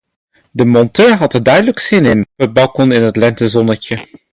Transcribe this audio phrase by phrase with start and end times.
[0.51, 4.07] De monteur had er duidelijk zin in, op het balkon in een lentezonnetje.